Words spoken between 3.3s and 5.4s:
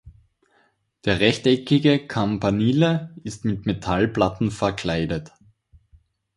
mit Metallplatten verkleidet.